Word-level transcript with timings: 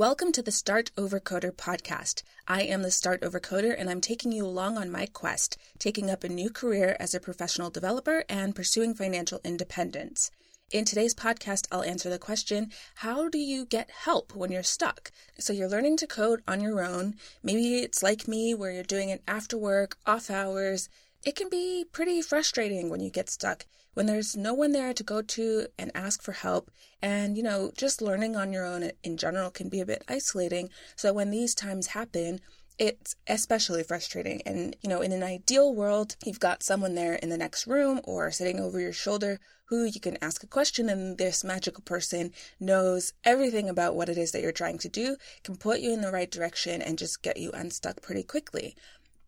Welcome 0.00 0.32
to 0.32 0.40
the 0.40 0.50
Start 0.50 0.90
Over 0.96 1.20
Coder 1.20 1.52
podcast. 1.52 2.22
I 2.48 2.62
am 2.62 2.80
the 2.80 2.90
Start 2.90 3.22
Over 3.22 3.38
Coder 3.38 3.78
and 3.78 3.90
I'm 3.90 4.00
taking 4.00 4.32
you 4.32 4.46
along 4.46 4.78
on 4.78 4.90
my 4.90 5.04
quest, 5.04 5.58
taking 5.78 6.10
up 6.10 6.24
a 6.24 6.28
new 6.30 6.48
career 6.48 6.96
as 6.98 7.12
a 7.12 7.20
professional 7.20 7.68
developer 7.68 8.24
and 8.26 8.56
pursuing 8.56 8.94
financial 8.94 9.42
independence. 9.44 10.30
In 10.70 10.86
today's 10.86 11.14
podcast, 11.14 11.66
I'll 11.70 11.82
answer 11.82 12.08
the 12.08 12.18
question 12.18 12.70
How 12.94 13.28
do 13.28 13.36
you 13.36 13.66
get 13.66 13.90
help 13.90 14.34
when 14.34 14.50
you're 14.50 14.62
stuck? 14.62 15.12
So, 15.38 15.52
you're 15.52 15.68
learning 15.68 15.98
to 15.98 16.06
code 16.06 16.40
on 16.48 16.62
your 16.62 16.82
own. 16.82 17.16
Maybe 17.42 17.80
it's 17.80 18.02
like 18.02 18.26
me, 18.26 18.54
where 18.54 18.72
you're 18.72 18.84
doing 18.84 19.10
it 19.10 19.22
after 19.28 19.58
work, 19.58 19.98
off 20.06 20.30
hours. 20.30 20.88
It 21.24 21.36
can 21.36 21.48
be 21.50 21.84
pretty 21.92 22.22
frustrating 22.22 22.88
when 22.88 23.00
you 23.00 23.10
get 23.10 23.28
stuck, 23.28 23.66
when 23.92 24.06
there's 24.06 24.36
no 24.36 24.54
one 24.54 24.72
there 24.72 24.94
to 24.94 25.02
go 25.02 25.20
to 25.20 25.66
and 25.78 25.90
ask 25.94 26.22
for 26.22 26.32
help. 26.32 26.70
And, 27.02 27.36
you 27.36 27.42
know, 27.42 27.72
just 27.76 28.00
learning 28.00 28.36
on 28.36 28.52
your 28.52 28.64
own 28.64 28.90
in 29.02 29.16
general 29.18 29.50
can 29.50 29.68
be 29.68 29.80
a 29.80 29.86
bit 29.86 30.02
isolating. 30.08 30.70
So 30.96 31.12
when 31.12 31.30
these 31.30 31.54
times 31.54 31.88
happen, 31.88 32.40
it's 32.78 33.14
especially 33.26 33.82
frustrating. 33.82 34.40
And, 34.46 34.74
you 34.80 34.88
know, 34.88 35.02
in 35.02 35.12
an 35.12 35.22
ideal 35.22 35.74
world, 35.74 36.16
you've 36.24 36.40
got 36.40 36.62
someone 36.62 36.94
there 36.94 37.14
in 37.14 37.28
the 37.28 37.36
next 37.36 37.66
room 37.66 38.00
or 38.04 38.30
sitting 38.30 38.58
over 38.58 38.80
your 38.80 38.94
shoulder 38.94 39.38
who 39.66 39.84
you 39.84 40.00
can 40.00 40.16
ask 40.22 40.42
a 40.42 40.48
question, 40.48 40.88
and 40.88 41.16
this 41.16 41.44
magical 41.44 41.82
person 41.84 42.32
knows 42.58 43.12
everything 43.22 43.68
about 43.68 43.94
what 43.94 44.08
it 44.08 44.18
is 44.18 44.32
that 44.32 44.42
you're 44.42 44.50
trying 44.50 44.78
to 44.78 44.88
do, 44.88 45.16
can 45.44 45.54
put 45.54 45.78
you 45.80 45.92
in 45.92 46.00
the 46.00 46.10
right 46.10 46.30
direction, 46.30 46.82
and 46.82 46.98
just 46.98 47.22
get 47.22 47.36
you 47.36 47.52
unstuck 47.52 48.02
pretty 48.02 48.24
quickly. 48.24 48.74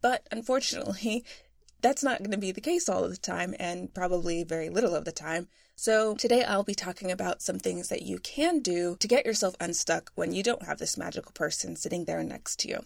But 0.00 0.26
unfortunately, 0.32 1.24
that's 1.82 2.02
not 2.02 2.18
going 2.18 2.30
to 2.30 2.38
be 2.38 2.52
the 2.52 2.60
case 2.60 2.88
all 2.88 3.04
of 3.04 3.10
the 3.10 3.16
time 3.16 3.54
and 3.58 3.92
probably 3.92 4.44
very 4.44 4.70
little 4.70 4.94
of 4.94 5.04
the 5.04 5.12
time. 5.12 5.48
So, 5.74 6.14
today 6.14 6.44
I'll 6.44 6.62
be 6.62 6.74
talking 6.74 7.10
about 7.10 7.42
some 7.42 7.58
things 7.58 7.88
that 7.88 8.02
you 8.02 8.18
can 8.18 8.60
do 8.60 8.96
to 9.00 9.08
get 9.08 9.26
yourself 9.26 9.56
unstuck 9.60 10.12
when 10.14 10.32
you 10.32 10.42
don't 10.42 10.64
have 10.64 10.78
this 10.78 10.96
magical 10.96 11.32
person 11.32 11.76
sitting 11.76 12.04
there 12.04 12.22
next 12.22 12.60
to 12.60 12.68
you. 12.68 12.84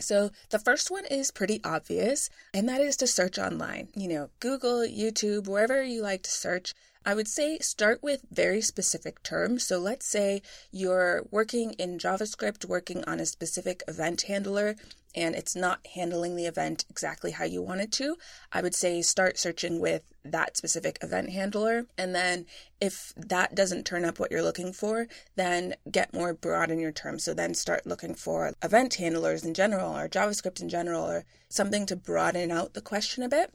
So, 0.00 0.30
the 0.50 0.58
first 0.58 0.90
one 0.90 1.04
is 1.06 1.30
pretty 1.30 1.60
obvious, 1.62 2.30
and 2.52 2.68
that 2.68 2.80
is 2.80 2.96
to 2.96 3.06
search 3.06 3.38
online. 3.38 3.88
You 3.94 4.08
know, 4.08 4.30
Google, 4.40 4.80
YouTube, 4.80 5.46
wherever 5.46 5.82
you 5.82 6.02
like 6.02 6.22
to 6.22 6.30
search. 6.30 6.74
I 7.04 7.14
would 7.14 7.28
say 7.28 7.58
start 7.58 8.02
with 8.02 8.22
very 8.30 8.60
specific 8.60 9.22
terms. 9.22 9.64
So 9.66 9.78
let's 9.78 10.06
say 10.06 10.42
you're 10.70 11.24
working 11.30 11.72
in 11.72 11.98
JavaScript, 11.98 12.64
working 12.64 13.04
on 13.04 13.18
a 13.18 13.26
specific 13.26 13.82
event 13.88 14.22
handler, 14.22 14.76
and 15.14 15.34
it's 15.34 15.54
not 15.54 15.86
handling 15.94 16.36
the 16.36 16.46
event 16.46 16.84
exactly 16.88 17.32
how 17.32 17.44
you 17.44 17.60
want 17.60 17.80
it 17.80 17.92
to, 17.92 18.16
I 18.50 18.62
would 18.62 18.74
say 18.74 19.02
start 19.02 19.38
searching 19.38 19.78
with 19.78 20.02
that 20.24 20.56
specific 20.56 20.98
event 21.02 21.30
handler. 21.30 21.86
And 21.98 22.14
then 22.14 22.46
if 22.80 23.12
that 23.16 23.54
doesn't 23.54 23.84
turn 23.84 24.04
up 24.04 24.18
what 24.18 24.30
you're 24.30 24.42
looking 24.42 24.72
for, 24.72 25.08
then 25.36 25.74
get 25.90 26.14
more 26.14 26.32
broad 26.32 26.70
in 26.70 26.78
your 26.78 26.92
terms. 26.92 27.24
So 27.24 27.34
then 27.34 27.54
start 27.54 27.86
looking 27.86 28.14
for 28.14 28.52
event 28.62 28.94
handlers 28.94 29.44
in 29.44 29.54
general 29.54 29.96
or 29.96 30.08
JavaScript 30.08 30.62
in 30.62 30.68
general 30.68 31.04
or 31.04 31.24
something 31.48 31.84
to 31.86 31.96
broaden 31.96 32.50
out 32.50 32.74
the 32.74 32.80
question 32.80 33.22
a 33.22 33.28
bit. 33.28 33.52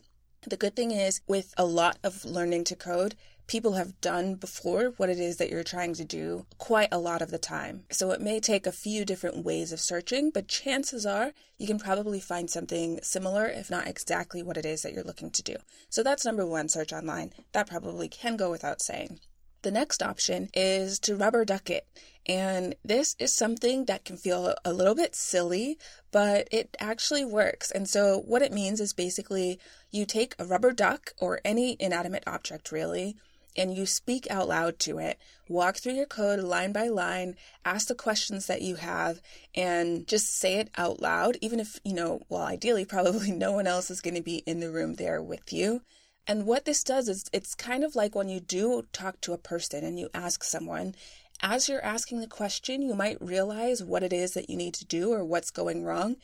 The 0.48 0.58
good 0.58 0.76
thing 0.76 0.92
is, 0.92 1.22
with 1.28 1.54
a 1.58 1.66
lot 1.66 1.98
of 2.04 2.24
learning 2.24 2.66
to 2.66 2.76
code, 2.76 3.16
people 3.48 3.74
have 3.74 4.00
done 4.02 4.36
before 4.36 4.94
what 4.98 5.10
it 5.10 5.20
is 5.20 5.38
that 5.38 5.50
you're 5.50 5.64
trying 5.64 5.94
to 5.94 6.04
do 6.04 6.46
quite 6.58 6.90
a 6.92 7.00
lot 7.00 7.22
of 7.22 7.32
the 7.32 7.38
time. 7.38 7.86
So 7.90 8.12
it 8.12 8.22
may 8.22 8.40
take 8.40 8.68
a 8.68 8.72
few 8.72 9.06
different 9.06 9.44
ways 9.44 9.72
of 9.72 9.80
searching, 9.80 10.30
but 10.30 10.48
chances 10.48 11.06
are 11.06 11.32
you 11.58 11.66
can 11.66 11.80
probably 11.80 12.20
find 12.20 12.50
something 12.50 13.00
similar, 13.02 13.46
if 13.48 13.72
not 13.72 13.88
exactly 13.88 14.44
what 14.44 14.58
it 14.58 14.66
is 14.66 14.82
that 14.82 14.94
you're 14.94 15.04
looking 15.04 15.32
to 15.32 15.44
do. 15.44 15.56
So 15.90 16.04
that's 16.04 16.26
number 16.26 16.46
one 16.46 16.70
search 16.70 16.94
online. 16.94 17.34
That 17.54 17.68
probably 17.68 18.10
can 18.10 18.38
go 18.38 18.52
without 18.52 18.82
saying. 18.82 19.20
The 19.64 19.72
next 19.72 20.04
option 20.04 20.50
is 20.54 21.00
to 21.00 21.16
rubber 21.16 21.44
duck 21.44 21.70
it. 21.70 21.88
And 22.28 22.76
this 22.84 23.16
is 23.20 23.34
something 23.34 23.86
that 23.86 24.06
can 24.06 24.18
feel 24.18 24.54
a 24.64 24.74
little 24.74 24.94
bit 24.94 25.16
silly, 25.16 25.80
but 26.12 26.48
it 26.52 26.76
actually 26.80 27.26
works. 27.26 27.72
And 27.72 27.90
so, 27.90 28.20
what 28.20 28.42
it 28.42 28.54
means 28.54 28.80
is 28.80 28.94
basically 28.94 29.60
you 29.90 30.06
take 30.06 30.36
a 30.38 30.46
rubber 30.46 30.74
duck 30.74 31.14
or 31.20 31.40
any 31.44 31.76
inanimate 31.80 32.24
object, 32.28 32.72
really, 32.72 33.16
and 33.58 33.76
you 33.76 33.86
speak 33.86 34.28
out 34.30 34.48
loud 34.48 34.80
to 34.80 35.00
it. 35.00 35.20
Walk 35.50 35.78
through 35.78 35.94
your 35.94 36.06
code 36.06 36.40
line 36.40 36.72
by 36.72 36.88
line, 36.88 37.36
ask 37.66 37.88
the 37.88 37.96
questions 37.96 38.46
that 38.48 38.62
you 38.62 38.76
have, 38.76 39.22
and 39.56 40.08
just 40.08 40.36
say 40.38 40.56
it 40.56 40.70
out 40.78 41.02
loud, 41.02 41.38
even 41.42 41.60
if, 41.60 41.80
you 41.84 41.94
know, 41.94 42.22
well, 42.30 42.44
ideally, 42.44 42.86
probably 42.98 43.32
no 43.32 43.52
one 43.52 43.68
else 43.68 43.90
is 43.90 44.02
going 44.02 44.16
to 44.16 44.22
be 44.22 44.38
in 44.46 44.60
the 44.60 44.72
room 44.72 44.96
there 44.96 45.22
with 45.22 45.52
you. 45.52 45.82
And 46.28 46.46
what 46.46 46.66
this 46.66 46.84
does 46.84 47.08
is 47.08 47.30
it's 47.32 47.56
kind 47.56 47.86
of 47.86 47.96
like 47.96 48.14
when 48.14 48.28
you 48.28 48.42
do 48.42 48.86
talk 48.92 49.22
to 49.22 49.34
a 49.34 49.38
person 49.38 49.86
and 49.86 49.98
you 49.98 50.10
ask 50.14 50.44
someone, 50.44 50.94
as 51.42 51.70
you're 51.70 51.84
asking 51.84 52.20
the 52.20 52.28
question, 52.28 52.82
you 52.82 52.94
might 52.94 53.22
realize 53.22 53.84
what 53.84 54.04
it 54.04 54.12
is 54.12 54.34
that 54.34 54.50
you 54.50 54.58
need 54.58 54.74
to 54.76 54.86
do 54.86 55.14
or 55.14 55.24
what's 55.24 55.52
going 55.52 55.84
wrong. 55.84 56.18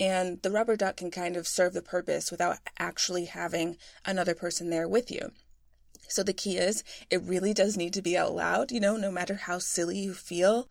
And 0.00 0.42
the 0.42 0.50
rubber 0.50 0.76
duck 0.76 0.96
can 0.96 1.12
kind 1.12 1.36
of 1.36 1.46
serve 1.46 1.72
the 1.72 1.82
purpose 1.82 2.32
without 2.32 2.58
actually 2.78 3.26
having 3.26 3.76
another 4.04 4.34
person 4.34 4.70
there 4.70 4.88
with 4.88 5.10
you. 5.10 5.30
So 6.08 6.22
the 6.22 6.32
key 6.32 6.58
is 6.58 6.84
it 7.10 7.22
really 7.22 7.54
does 7.54 7.76
need 7.76 7.92
to 7.94 8.02
be 8.02 8.16
out 8.16 8.34
loud, 8.34 8.72
you 8.72 8.80
know, 8.80 8.96
no 8.96 9.10
matter 9.10 9.34
how 9.34 9.58
silly 9.58 9.98
you 9.98 10.14
feel. 10.14 10.68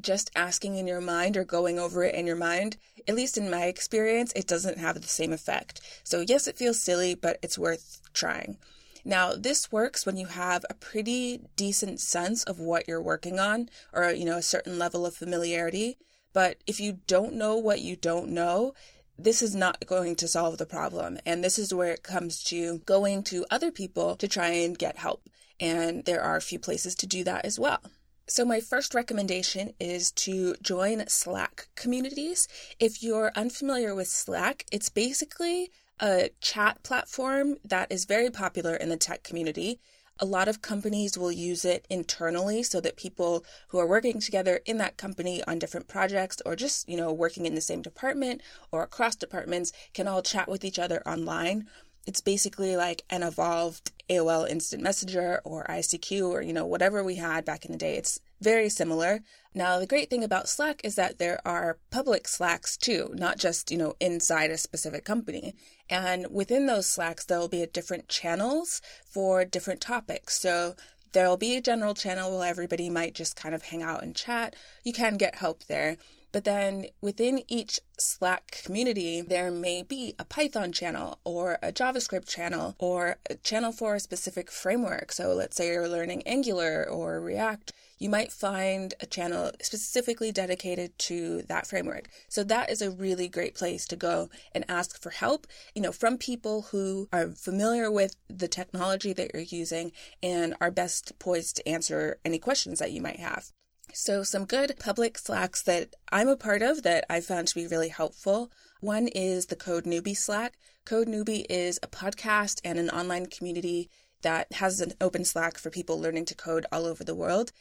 Just 0.00 0.30
asking 0.34 0.76
in 0.76 0.86
your 0.86 1.00
mind 1.00 1.36
or 1.36 1.44
going 1.44 1.78
over 1.78 2.02
it 2.02 2.14
in 2.14 2.26
your 2.26 2.36
mind, 2.36 2.76
at 3.06 3.14
least 3.14 3.38
in 3.38 3.50
my 3.50 3.66
experience, 3.66 4.32
it 4.34 4.46
doesn't 4.46 4.78
have 4.78 5.00
the 5.00 5.08
same 5.08 5.32
effect. 5.32 5.80
So, 6.02 6.24
yes, 6.26 6.48
it 6.48 6.56
feels 6.56 6.82
silly, 6.82 7.14
but 7.14 7.38
it's 7.42 7.58
worth 7.58 8.00
trying. 8.12 8.58
Now, 9.04 9.34
this 9.34 9.70
works 9.70 10.06
when 10.06 10.16
you 10.16 10.26
have 10.26 10.64
a 10.68 10.74
pretty 10.74 11.42
decent 11.56 12.00
sense 12.00 12.42
of 12.44 12.58
what 12.58 12.88
you're 12.88 13.02
working 13.02 13.38
on 13.38 13.68
or, 13.92 14.10
you 14.10 14.24
know, 14.24 14.38
a 14.38 14.42
certain 14.42 14.78
level 14.78 15.04
of 15.04 15.14
familiarity. 15.14 15.98
But 16.32 16.56
if 16.66 16.80
you 16.80 17.00
don't 17.06 17.34
know 17.34 17.56
what 17.56 17.80
you 17.80 17.94
don't 17.94 18.30
know, 18.30 18.74
this 19.18 19.42
is 19.42 19.54
not 19.54 19.86
going 19.86 20.16
to 20.16 20.28
solve 20.28 20.58
the 20.58 20.66
problem. 20.66 21.18
And 21.24 21.42
this 21.42 21.58
is 21.58 21.72
where 21.72 21.92
it 21.92 22.02
comes 22.02 22.42
to 22.44 22.78
going 22.80 23.22
to 23.24 23.46
other 23.50 23.70
people 23.70 24.16
to 24.16 24.28
try 24.28 24.48
and 24.48 24.78
get 24.78 24.98
help. 24.98 25.28
And 25.60 26.04
there 26.04 26.20
are 26.20 26.36
a 26.36 26.42
few 26.42 26.58
places 26.58 26.94
to 26.96 27.06
do 27.06 27.24
that 27.24 27.44
as 27.44 27.58
well. 27.58 27.80
So, 28.26 28.44
my 28.44 28.60
first 28.60 28.94
recommendation 28.94 29.74
is 29.78 30.10
to 30.12 30.54
join 30.62 31.06
Slack 31.08 31.68
communities. 31.76 32.48
If 32.80 33.02
you're 33.02 33.30
unfamiliar 33.36 33.94
with 33.94 34.08
Slack, 34.08 34.64
it's 34.72 34.88
basically 34.88 35.70
a 36.00 36.30
chat 36.40 36.82
platform 36.82 37.56
that 37.64 37.92
is 37.92 38.06
very 38.06 38.30
popular 38.30 38.74
in 38.74 38.88
the 38.88 38.96
tech 38.96 39.22
community. 39.22 39.78
A 40.20 40.24
lot 40.24 40.46
of 40.46 40.62
companies 40.62 41.18
will 41.18 41.32
use 41.32 41.64
it 41.64 41.86
internally 41.90 42.62
so 42.62 42.80
that 42.80 42.96
people 42.96 43.44
who 43.68 43.78
are 43.78 43.86
working 43.86 44.20
together 44.20 44.60
in 44.64 44.78
that 44.78 44.96
company 44.96 45.42
on 45.44 45.58
different 45.58 45.88
projects 45.88 46.40
or 46.46 46.54
just, 46.54 46.88
you 46.88 46.96
know, 46.96 47.12
working 47.12 47.46
in 47.46 47.56
the 47.56 47.60
same 47.60 47.82
department 47.82 48.40
or 48.70 48.82
across 48.82 49.16
departments 49.16 49.72
can 49.92 50.06
all 50.06 50.22
chat 50.22 50.48
with 50.48 50.64
each 50.64 50.78
other 50.78 51.02
online. 51.06 51.66
It's 52.06 52.20
basically 52.20 52.76
like 52.76 53.02
an 53.10 53.22
evolved 53.22 53.90
AOL 54.08 54.48
Instant 54.48 54.82
Messenger 54.82 55.40
or 55.44 55.64
ICQ 55.64 56.28
or, 56.28 56.42
you 56.42 56.52
know, 56.52 56.66
whatever 56.66 57.02
we 57.02 57.16
had 57.16 57.44
back 57.44 57.64
in 57.64 57.72
the 57.72 57.78
day. 57.78 57.96
It's 57.96 58.20
very 58.44 58.68
similar. 58.68 59.20
Now, 59.54 59.78
the 59.78 59.86
great 59.86 60.10
thing 60.10 60.22
about 60.22 60.48
Slack 60.48 60.80
is 60.84 60.94
that 60.96 61.18
there 61.18 61.40
are 61.46 61.78
public 61.90 62.28
Slacks 62.28 62.76
too, 62.76 63.12
not 63.14 63.38
just, 63.38 63.70
you 63.70 63.78
know, 63.78 63.94
inside 64.00 64.50
a 64.50 64.58
specific 64.58 65.04
company. 65.04 65.54
And 65.88 66.26
within 66.30 66.66
those 66.66 66.86
Slacks, 66.86 67.24
there'll 67.24 67.48
be 67.48 67.64
different 67.66 68.08
channels 68.08 68.82
for 69.10 69.44
different 69.44 69.80
topics. 69.80 70.38
So 70.40 70.74
there'll 71.12 71.36
be 71.36 71.56
a 71.56 71.62
general 71.62 71.94
channel 71.94 72.38
where 72.38 72.48
everybody 72.48 72.90
might 72.90 73.14
just 73.14 73.36
kind 73.36 73.54
of 73.54 73.62
hang 73.62 73.82
out 73.82 74.02
and 74.02 74.14
chat. 74.14 74.54
You 74.82 74.92
can 74.92 75.16
get 75.16 75.36
help 75.36 75.64
there. 75.64 75.96
But 76.34 76.42
then 76.42 76.86
within 77.00 77.44
each 77.46 77.78
Slack 77.96 78.60
community, 78.64 79.20
there 79.20 79.52
may 79.52 79.84
be 79.84 80.16
a 80.18 80.24
Python 80.24 80.72
channel 80.72 81.20
or 81.22 81.58
a 81.62 81.70
JavaScript 81.72 82.26
channel 82.26 82.74
or 82.80 83.18
a 83.30 83.36
channel 83.36 83.70
for 83.70 83.94
a 83.94 84.00
specific 84.00 84.50
framework. 84.50 85.12
So 85.12 85.32
let's 85.32 85.56
say 85.56 85.68
you're 85.68 85.88
learning 85.88 86.24
Angular 86.26 86.88
or 86.90 87.20
React 87.20 87.72
you 87.98 88.10
might 88.10 88.32
find 88.32 88.92
a 89.00 89.06
channel 89.06 89.50
specifically 89.62 90.32
dedicated 90.32 90.98
to 90.98 91.42
that 91.42 91.66
framework. 91.66 92.08
So 92.28 92.44
that 92.44 92.68
is 92.68 92.82
a 92.82 92.90
really 92.90 93.28
great 93.28 93.54
place 93.54 93.86
to 93.86 93.96
go 93.96 94.28
and 94.52 94.64
ask 94.68 95.00
for 95.00 95.10
help, 95.10 95.46
you 95.74 95.80
know, 95.80 95.92
from 95.92 96.18
people 96.18 96.62
who 96.72 97.08
are 97.12 97.28
familiar 97.28 97.90
with 97.90 98.16
the 98.28 98.48
technology 98.48 99.12
that 99.12 99.30
you're 99.32 99.44
using 99.44 99.92
and 100.22 100.54
are 100.60 100.70
best 100.70 101.18
poised 101.18 101.56
to 101.56 101.68
answer 101.68 102.18
any 102.24 102.38
questions 102.38 102.78
that 102.78 102.92
you 102.92 103.00
might 103.00 103.20
have. 103.20 103.52
So, 103.96 104.24
some 104.24 104.44
good 104.44 104.74
public 104.80 105.16
Slacks 105.16 105.62
that 105.62 105.94
I'm 106.10 106.26
a 106.26 106.36
part 106.36 106.62
of 106.62 106.82
that 106.82 107.04
I 107.08 107.20
found 107.20 107.46
to 107.46 107.54
be 107.54 107.68
really 107.68 107.90
helpful. 107.90 108.50
One 108.80 109.06
is 109.06 109.46
the 109.46 109.54
Code 109.54 109.84
Newbie 109.84 110.16
Slack. 110.16 110.58
Code 110.84 111.06
Newbie 111.06 111.46
is 111.48 111.78
a 111.80 111.86
podcast 111.86 112.60
and 112.64 112.76
an 112.76 112.90
online 112.90 113.26
community 113.26 113.88
that 114.22 114.52
has 114.54 114.80
an 114.80 114.94
open 115.00 115.24
Slack 115.24 115.58
for 115.58 115.70
people 115.70 116.00
learning 116.00 116.24
to 116.24 116.34
code 116.34 116.66
all 116.72 116.86
over 116.86 117.04
the 117.04 117.14
world 117.14 117.52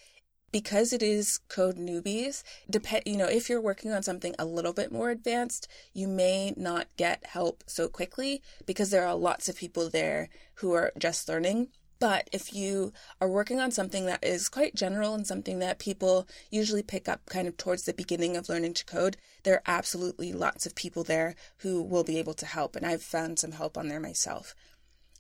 because 0.52 0.92
it 0.92 1.04
is 1.04 1.40
code 1.50 1.78
newbies, 1.78 2.44
depend 2.70 3.04
you 3.06 3.18
know, 3.18 3.28
if 3.28 3.50
you're 3.50 3.62
working 3.62 3.92
on 3.92 4.04
something 4.04 4.36
a 4.38 4.46
little 4.46 4.74
bit 4.74 4.92
more 4.92 5.10
advanced, 5.10 5.68
you 5.94 6.08
may 6.08 6.54
not 6.56 6.88
get 6.96 7.26
help 7.26 7.64
so 7.68 7.88
quickly 7.88 8.42
because 8.66 8.92
there 8.92 9.06
are 9.06 9.16
lots 9.16 9.50
of 9.50 9.58
people 9.58 9.90
there 9.90 10.30
who 10.56 10.74
are 10.74 10.94
just 10.98 11.28
learning. 11.28 11.70
But 12.04 12.30
if 12.34 12.54
you 12.54 12.92
are 13.22 13.30
working 13.30 13.62
on 13.62 13.72
something 13.72 14.08
that 14.08 14.26
is 14.26 14.50
quite 14.50 14.76
general 14.76 15.14
and 15.14 15.26
something 15.26 15.60
that 15.60 15.80
people 15.80 16.28
usually 16.52 16.84
pick 16.84 17.08
up 17.08 17.26
kind 17.28 17.48
of 17.48 17.56
towards 17.56 17.84
the 17.84 17.94
beginning 17.94 18.36
of 18.36 18.50
learning 18.50 18.74
to 18.74 18.84
code, 18.84 19.16
there 19.44 19.54
are 19.54 19.64
absolutely 19.66 20.34
lots 20.34 20.66
of 20.66 20.76
people 20.76 21.06
there 21.06 21.34
who 21.60 21.82
will 21.82 22.04
be 22.04 22.20
able 22.20 22.34
to 22.34 22.46
help. 22.46 22.76
And 22.76 22.86
I've 22.86 23.02
found 23.02 23.40
some 23.40 23.54
help 23.54 23.78
on 23.78 23.88
there 23.88 24.02
myself. 24.02 24.54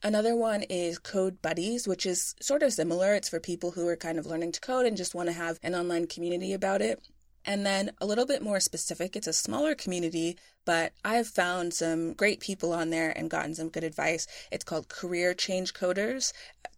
Another 0.04 0.36
one 0.36 0.64
is 0.64 1.00
Code 1.00 1.42
Buddies, 1.42 1.88
which 1.88 2.06
is 2.06 2.36
sort 2.42 2.62
of 2.62 2.74
similar. 2.74 3.14
It's 3.14 3.30
for 3.30 3.40
people 3.40 3.72
who 3.72 3.88
are 3.88 3.96
kind 3.96 4.20
of 4.20 4.26
learning 4.26 4.52
to 4.52 4.60
code 4.60 4.86
and 4.86 4.98
just 4.98 5.16
want 5.16 5.30
to 5.30 5.34
have 5.34 5.60
an 5.64 5.76
online 5.76 6.08
community 6.08 6.52
about 6.52 6.82
it. 6.82 7.00
And 7.46 7.66
then 7.66 7.92
a 8.00 8.06
little 8.06 8.26
bit 8.26 8.42
more 8.42 8.60
specific, 8.60 9.16
it's 9.16 9.28
a 9.28 9.34
smaller 9.34 9.76
community, 9.76 10.38
but 10.66 10.94
I've 11.04 11.28
found 11.28 11.74
some 11.74 12.14
great 12.14 12.40
people 12.40 12.72
on 12.72 12.90
there 12.90 13.12
and 13.12 13.30
gotten 13.30 13.54
some 13.54 13.68
good 13.68 13.84
advice. 13.84 14.28
It's 14.50 14.64
called 14.64 14.88
Career 14.88 15.34
Change 15.34 15.74
Coders. 15.74 16.32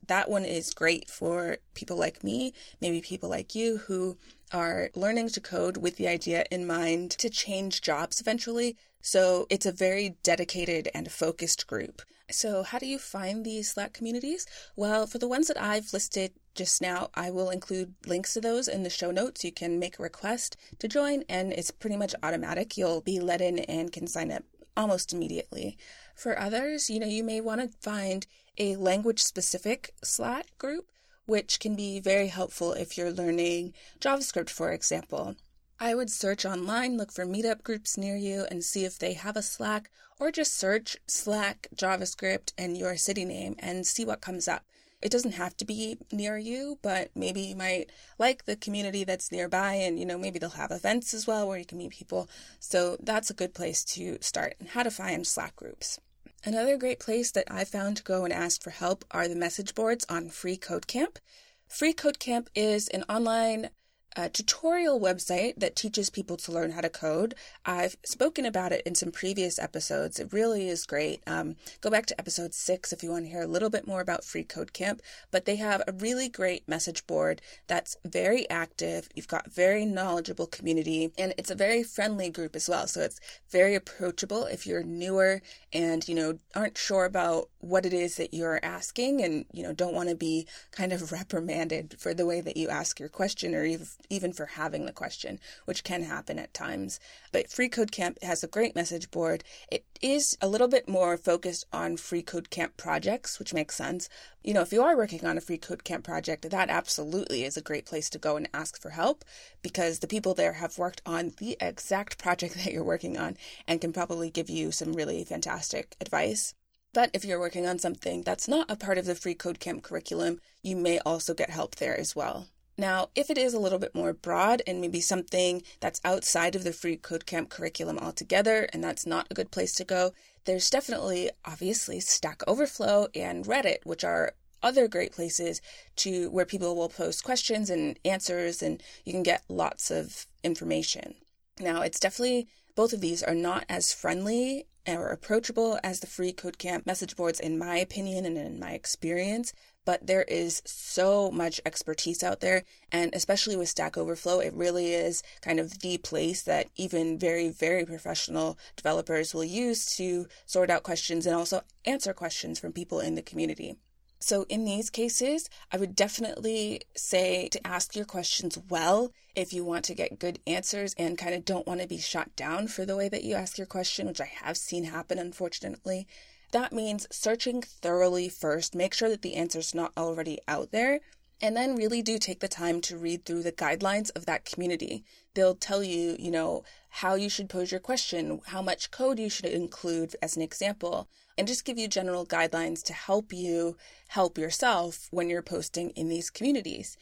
That 0.08 0.30
one 0.30 0.46
is 0.46 0.74
great 0.74 1.10
for 1.10 1.58
people 1.74 1.98
like 1.98 2.24
me, 2.24 2.54
maybe 2.82 3.02
people 3.02 3.30
like 3.30 3.56
you 3.56 3.78
who 3.78 4.18
are 4.52 4.90
learning 4.96 5.30
to 5.30 5.42
code 5.42 5.78
with 5.78 5.98
the 5.98 6.08
idea 6.08 6.46
in 6.52 6.68
mind 6.68 7.12
to 7.12 7.30
change 7.30 7.82
jobs 7.82 8.22
eventually. 8.22 8.78
So 9.02 9.48
it's 9.50 9.66
a 9.66 9.72
very 9.72 10.18
dedicated 10.24 10.90
and 10.94 11.12
focused 11.12 11.68
group. 11.68 12.02
So, 12.32 12.64
how 12.64 12.80
do 12.80 12.88
you 12.88 12.98
find 12.98 13.46
these 13.46 13.72
Slack 13.72 13.94
communities? 13.94 14.48
Well, 14.76 15.06
for 15.06 15.20
the 15.20 15.28
ones 15.28 15.48
that 15.48 15.62
I've 15.62 15.94
listed 15.94 16.34
just 16.56 16.82
now, 16.82 17.10
I 17.14 17.30
will 17.30 17.52
include 17.52 17.94
links 18.08 18.34
to 18.34 18.42
those 18.42 18.68
in 18.68 18.82
the 18.82 18.90
show 18.90 19.12
notes. 19.12 19.44
You 19.44 19.52
can 19.52 19.78
make 19.78 20.00
a 20.00 20.04
request 20.04 20.58
to 20.80 20.88
join, 20.88 21.24
and 21.30 21.54
it's 21.54 21.70
pretty 21.70 21.98
much 21.98 22.16
automatic. 22.24 22.78
You'll 22.78 23.02
be 23.02 23.20
let 23.20 23.42
in 23.42 23.60
and 23.60 23.92
can 23.92 24.08
sign 24.08 24.32
up 24.32 24.44
almost 24.76 25.14
immediately. 25.14 25.78
For 26.16 26.40
others, 26.40 26.90
you 26.90 27.00
know, 27.00 27.08
you 27.08 27.24
may 27.24 27.42
want 27.42 27.62
to 27.62 27.78
find 27.82 28.26
a 28.58 28.78
language 28.78 29.22
specific 29.22 29.94
Slack 30.04 30.58
group, 30.58 30.88
which 31.26 31.60
can 31.60 31.76
be 31.76 32.00
very 32.00 32.28
helpful 32.28 32.74
if 32.74 32.98
you're 32.98 33.12
learning 33.12 33.74
JavaScript, 34.00 34.50
for 34.50 34.72
example. 34.72 35.36
I 35.80 35.94
would 35.94 36.10
search 36.10 36.46
online, 36.46 36.98
look 36.98 37.12
for 37.12 37.26
meetup 37.26 37.64
groups 37.64 37.98
near 37.98 38.16
you, 38.16 38.46
and 38.50 38.64
see 38.64 38.86
if 38.86 38.98
they 38.98 39.14
have 39.14 39.36
a 39.36 39.42
Slack, 39.42 39.92
or 40.18 40.32
just 40.32 40.56
search 40.56 40.96
Slack 41.06 41.68
JavaScript 41.76 42.54
and 42.58 42.78
your 42.78 42.96
city 42.96 43.26
name 43.26 43.56
and 43.60 43.86
see 43.86 44.06
what 44.06 44.22
comes 44.22 44.48
up. 44.48 44.64
It 45.06 45.12
doesn't 45.12 45.34
have 45.34 45.56
to 45.58 45.66
be 45.66 46.00
near 46.12 46.36
you, 46.36 46.80
but 46.82 47.12
maybe 47.14 47.42
you 47.42 47.56
might 47.56 47.92
like 48.18 48.46
the 48.46 48.56
community 48.56 49.04
that's 49.04 49.32
nearby, 49.32 49.74
and 49.76 50.00
you 50.00 50.06
know, 50.06 50.18
maybe 50.18 50.40
they'll 50.40 50.50
have 50.50 50.72
events 50.72 51.14
as 51.14 51.28
well 51.28 51.48
where 51.48 51.60
you 51.60 51.66
can 51.66 51.78
meet 51.78 51.92
people. 51.92 52.28
So 52.60 52.98
that's 53.00 53.30
a 53.30 53.36
good 53.36 53.54
place 53.54 53.84
to 53.94 54.18
start 54.22 54.56
and 54.60 54.70
how 54.70 54.82
to 54.82 54.90
find 54.90 55.28
Slack 55.28 55.56
groups. 55.56 56.00
Another 56.44 56.76
great 56.76 57.00
place 57.00 57.30
that 57.34 57.46
I 57.52 57.66
found 57.66 57.98
to 57.98 58.04
go 58.04 58.24
and 58.24 58.34
ask 58.34 58.64
for 58.64 58.72
help 58.72 59.06
are 59.12 59.28
the 59.28 59.36
message 59.36 59.76
boards 59.76 60.08
on 60.10 60.30
Free 60.30 60.58
Code 60.58 60.88
Camp. 60.88 61.20
Free 61.68 61.94
Code 61.94 62.18
Camp 62.18 62.50
is 62.56 62.88
an 62.88 63.04
online 63.08 63.70
a 64.16 64.30
tutorial 64.30 65.00
website 65.00 65.56
that 65.58 65.76
teaches 65.76 66.10
people 66.10 66.38
to 66.38 66.52
learn 66.52 66.72
how 66.72 66.82
to 66.82 66.90
code. 66.90 67.36
I've 67.66 67.98
spoken 68.06 68.46
about 68.46 68.72
it 68.72 68.82
in 68.86 68.96
some 68.96 69.12
previous 69.12 69.60
episodes. 69.60 70.20
It 70.20 70.32
really 70.32 70.70
is 70.70 70.86
great. 70.86 71.22
Um, 71.28 71.56
go 71.82 71.90
back 71.90 72.06
to 72.08 72.20
episode 72.20 72.54
six 72.54 72.94
if 72.94 73.04
you 73.04 73.12
want 73.12 73.26
to 73.26 73.32
hear 73.32 73.42
a 73.42 73.48
little 73.48 73.70
bit 73.70 73.88
more 73.88 74.02
about 74.02 74.24
Free 74.24 74.44
Code 74.44 74.74
Camp. 74.74 75.02
But 75.32 75.46
they 75.46 75.58
have 75.58 75.82
a 75.88 75.92
really 75.92 76.30
great 76.30 76.68
message 76.68 77.06
board 77.08 77.42
that's 77.68 77.98
very 78.06 78.50
active. 78.50 79.10
You've 79.16 79.28
got 79.28 79.52
very 79.52 79.86
knowledgeable 79.86 80.48
community, 80.48 81.12
and 81.18 81.34
it's 81.38 81.52
a 81.52 81.56
very 81.56 81.84
friendly 81.84 82.30
group 82.30 82.56
as 82.56 82.70
well. 82.70 82.88
So 82.88 83.02
it's 83.02 83.20
very 83.52 83.76
approachable 83.76 84.46
if 84.46 84.66
you're 84.66 84.84
newer 84.84 85.42
and 85.74 86.08
you 86.08 86.16
know 86.16 86.40
aren't 86.56 86.78
sure 86.78 87.06
about 87.06 87.50
what 87.60 87.86
it 87.86 87.94
is 87.94 88.16
that 88.16 88.34
you're 88.34 88.60
asking, 88.64 89.22
and 89.22 89.46
you 89.52 89.64
know 89.64 89.74
don't 89.74 89.94
want 89.94 90.10
to 90.10 90.16
be 90.16 90.48
kind 90.72 90.94
of 90.94 91.12
reprimanded 91.12 91.96
for 92.00 92.14
the 92.14 92.26
way 92.26 92.40
that 92.40 92.56
you 92.56 92.70
ask 92.70 93.00
your 93.00 93.10
question 93.10 93.54
or 93.54 93.66
even 93.66 93.88
even 94.10 94.34
for 94.34 94.46
having 94.46 94.86
the 94.86 94.92
question, 94.92 95.40
which 95.66 95.84
can 95.84 96.04
happen 96.04 96.40
at 96.40 96.54
times. 96.54 97.00
But 97.32 97.50
Free 97.50 97.70
Code 97.70 97.92
Camp 97.92 98.22
has 98.22 98.44
a 98.44 98.48
great 98.48 98.76
message 98.76 99.12
board. 99.12 99.44
It 99.72 99.86
is 100.02 100.38
a 100.42 100.48
little 100.48 100.68
bit 100.68 100.88
more 100.88 101.18
focused 101.18 101.66
on 101.72 101.98
Free 101.98 102.22
Code 102.22 102.50
Camp 102.50 102.78
projects, 102.78 103.40
which 103.40 103.54
makes 103.54 103.76
sense. 103.76 104.10
You 104.44 104.54
know, 104.54 104.62
if 104.62 104.72
you 104.72 104.84
are 104.84 104.96
working 104.96 105.26
on 105.26 105.38
a 105.38 105.42
Free 105.42 105.58
Code 105.58 105.84
Camp 105.84 106.04
project, 106.04 106.50
that 106.50 106.70
absolutely 106.70 107.44
is 107.44 107.58
a 107.58 107.62
great 107.62 107.86
place 107.86 108.10
to 108.12 108.20
go 108.20 108.38
and 108.38 108.48
ask 108.54 108.82
for 108.82 108.92
help 108.92 109.26
because 109.62 110.00
the 110.00 110.08
people 110.08 110.34
there 110.34 110.54
have 110.54 110.78
worked 110.78 111.02
on 111.06 111.34
the 111.40 111.58
exact 111.60 112.18
project 112.18 112.56
that 112.64 112.72
you're 112.72 112.84
working 112.84 113.18
on 113.18 113.38
and 113.68 113.82
can 113.82 113.94
probably 113.94 114.30
give 114.30 114.50
you 114.50 114.72
some 114.72 114.94
really 114.94 115.24
fantastic 115.24 115.96
advice. 116.00 116.54
But 116.96 117.10
if 117.14 117.26
you're 117.26 117.42
working 117.42 117.68
on 117.68 117.78
something 117.78 118.22
that's 118.22 118.48
not 118.48 118.72
a 118.72 118.78
part 118.78 118.98
of 118.98 119.06
the 119.06 119.16
Free 119.16 119.36
Code 119.36 119.60
Camp 119.60 119.84
curriculum, 119.84 120.40
you 120.64 120.78
may 120.78 120.98
also 121.00 121.34
get 121.34 121.50
help 121.50 121.76
there 121.76 122.00
as 122.00 122.16
well. 122.16 122.48
Now, 122.78 123.10
if 123.16 123.30
it 123.30 123.38
is 123.38 123.54
a 123.54 123.60
little 123.60 123.80
bit 123.80 123.96
more 123.96 124.12
broad 124.12 124.62
and 124.68 124.82
maybe 124.82 125.00
something 125.00 125.64
that's 125.80 126.02
outside 126.04 126.56
of 126.56 126.64
the 126.66 126.74
Free 126.74 126.98
Code 126.98 127.26
Camp 127.26 127.50
curriculum 127.50 127.98
altogether, 127.98 128.68
and 128.74 128.84
that's 128.84 129.06
not 129.06 129.28
a 129.30 129.34
good 129.34 129.52
place 129.52 129.74
to 129.76 129.86
go, 129.86 130.12
there's 130.44 130.70
definitely, 130.70 131.32
obviously, 131.46 132.00
Stack 132.00 132.42
Overflow 132.48 133.08
and 133.16 133.46
Reddit, 133.46 133.86
which 133.86 134.04
are 134.04 134.34
other 134.62 134.88
great 134.88 135.14
places 135.14 135.62
to 135.96 136.30
where 136.32 136.46
people 136.46 136.76
will 136.76 136.90
post 136.90 137.24
questions 137.24 137.70
and 137.70 137.98
answers, 138.04 138.62
and 138.62 138.84
you 139.06 139.14
can 139.14 139.24
get 139.24 139.44
lots 139.48 139.90
of 139.90 140.28
information. 140.44 141.16
Now, 141.60 141.82
it's 141.82 142.00
definitely 142.00 142.48
both 142.76 142.92
of 142.92 143.00
these 143.00 143.24
are 143.24 143.36
not 143.36 143.64
as 143.70 143.94
friendly 143.94 144.68
or 144.86 145.10
approachable 145.10 145.80
as 145.84 146.02
the 146.02 146.08
free 146.08 146.34
code 146.34 146.58
camp 146.58 146.86
message 146.86 147.16
boards 147.16 147.40
in 147.40 147.58
my 147.58 147.78
opinion 147.78 148.26
and 148.26 148.38
in 148.38 148.60
my 148.60 148.72
experience 148.72 149.54
but 149.86 150.06
there 150.08 150.24
is 150.24 150.62
so 150.66 151.32
much 151.32 151.62
expertise 151.66 152.24
out 152.24 152.42
there. 152.42 152.64
And 152.92 153.14
especially 153.14 153.56
with 153.56 153.70
Stack 153.70 153.98
Overflow, 153.98 154.40
it 154.40 154.54
really 154.54 154.94
is 154.94 155.24
kind 155.42 155.60
of 155.60 155.80
the 155.80 155.98
place 156.00 156.42
that 156.44 156.68
even 156.76 157.18
very, 157.18 157.50
very 157.50 157.86
professional 157.86 158.58
developers 158.76 159.34
will 159.34 159.44
use 159.44 159.96
to 159.98 160.28
sort 160.46 160.70
out 160.70 160.84
questions 160.84 161.26
and 161.26 161.36
also 161.36 161.62
answer 161.86 162.14
questions 162.14 162.60
from 162.60 162.74
people 162.74 163.00
in 163.00 163.16
the 163.16 163.22
community. 163.22 163.78
So, 164.20 164.46
in 164.50 164.66
these 164.66 164.90
cases, 164.90 165.50
I 165.72 165.78
would 165.78 165.96
definitely 165.96 166.82
say 166.96 167.48
to 167.50 167.68
ask 167.68 167.96
your 167.96 168.06
questions 168.06 168.58
well 168.70 169.12
if 169.36 169.54
you 169.54 169.64
want 169.64 169.86
to 169.86 169.94
get 169.94 170.20
good 170.20 170.40
answers 170.48 170.96
and 170.98 171.18
kind 171.18 171.36
of 171.36 171.46
don't 171.46 171.68
want 171.68 171.82
to 171.82 171.88
be 171.88 172.00
shot 172.00 172.36
down 172.36 172.68
for 172.68 172.86
the 172.86 172.96
way 172.96 173.10
that 173.10 173.24
you 173.24 173.36
ask 173.36 173.58
your 173.58 173.68
question, 173.68 174.08
which 174.08 174.22
I 174.22 174.32
have 174.42 174.58
seen 174.58 174.86
happen, 174.86 175.20
unfortunately. 175.20 176.08
That 176.56 176.72
means 176.72 177.06
searching 177.12 177.62
thoroughly 177.62 178.30
first, 178.30 178.76
make 178.76 178.94
sure 178.94 179.10
that 179.10 179.24
the 179.24 179.36
answer's 179.36 179.76
not 179.76 179.92
already 179.98 180.40
out 180.48 180.72
there, 180.72 181.02
and 181.42 181.54
then 181.54 181.76
really 181.76 182.02
do 182.02 182.18
take 182.18 182.40
the 182.40 182.48
time 182.48 182.80
to 182.84 182.98
read 182.98 183.26
through 183.26 183.44
the 183.44 183.52
guidelines 183.52 184.10
of 184.16 184.26
that 184.26 184.46
community. 184.46 185.04
They'll 185.34 185.56
tell 185.56 185.84
you, 185.84 186.16
you 186.18 186.32
know, 186.32 186.64
how 186.88 187.16
you 187.16 187.28
should 187.28 187.50
pose 187.50 187.72
your 187.72 187.82
question, 187.82 188.40
how 188.46 188.62
much 188.62 188.90
code 188.90 189.20
you 189.20 189.30
should 189.30 189.48
include 189.48 190.16
as 190.22 190.38
an 190.38 190.42
example, 190.42 191.10
and 191.38 191.46
just 191.46 191.66
give 191.66 191.78
you 191.78 191.90
general 191.90 192.26
guidelines 192.26 192.82
to 192.84 192.94
help 192.94 193.34
you 193.34 193.76
help 194.08 194.38
yourself 194.38 195.10
when 195.12 195.30
you're 195.30 195.42
posting 195.42 195.90
in 195.90 196.08
these 196.08 196.30
communities 196.30 196.96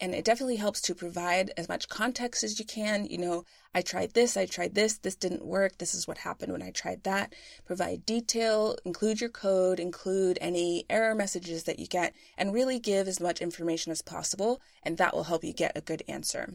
and 0.00 0.14
it 0.14 0.24
definitely 0.24 0.56
helps 0.56 0.80
to 0.82 0.94
provide 0.94 1.52
as 1.56 1.68
much 1.68 1.88
context 1.88 2.44
as 2.44 2.58
you 2.58 2.64
can. 2.64 3.06
You 3.06 3.18
know, 3.18 3.44
I 3.74 3.82
tried 3.82 4.14
this, 4.14 4.36
I 4.36 4.46
tried 4.46 4.74
this, 4.74 4.98
this 4.98 5.16
didn't 5.16 5.44
work, 5.44 5.78
this 5.78 5.94
is 5.94 6.08
what 6.08 6.18
happened 6.18 6.52
when 6.52 6.62
I 6.62 6.70
tried 6.70 7.04
that. 7.04 7.34
Provide 7.64 8.06
detail, 8.06 8.76
include 8.84 9.20
your 9.20 9.30
code, 9.30 9.80
include 9.80 10.38
any 10.40 10.84
error 10.88 11.14
messages 11.14 11.64
that 11.64 11.78
you 11.78 11.86
get, 11.86 12.14
and 12.36 12.52
really 12.52 12.78
give 12.78 13.08
as 13.08 13.20
much 13.20 13.40
information 13.40 13.92
as 13.92 14.02
possible, 14.02 14.60
and 14.82 14.96
that 14.98 15.14
will 15.14 15.24
help 15.24 15.44
you 15.44 15.52
get 15.52 15.76
a 15.76 15.80
good 15.80 16.02
answer. 16.08 16.54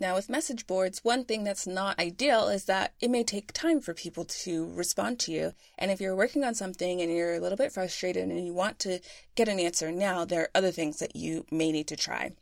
Now, 0.00 0.16
with 0.16 0.28
message 0.28 0.66
boards, 0.66 1.04
one 1.04 1.24
thing 1.24 1.44
that's 1.44 1.68
not 1.68 2.00
ideal 2.00 2.48
is 2.48 2.64
that 2.64 2.94
it 3.00 3.10
may 3.10 3.22
take 3.22 3.52
time 3.52 3.80
for 3.80 3.94
people 3.94 4.24
to 4.24 4.72
respond 4.74 5.20
to 5.20 5.32
you. 5.32 5.52
And 5.78 5.90
if 5.90 6.00
you're 6.00 6.16
working 6.16 6.42
on 6.42 6.54
something 6.54 7.00
and 7.00 7.12
you're 7.12 7.34
a 7.34 7.40
little 7.40 7.56
bit 7.56 7.72
frustrated 7.72 8.28
and 8.28 8.44
you 8.44 8.52
want 8.52 8.80
to 8.80 8.98
get 9.36 9.48
an 9.48 9.60
answer 9.60 9.92
now, 9.92 10.24
there 10.24 10.42
are 10.42 10.50
other 10.52 10.72
things 10.72 10.98
that 10.98 11.14
you 11.14 11.46
may 11.50 11.70
need 11.70 11.86
to 11.88 11.96
try. 11.96 12.32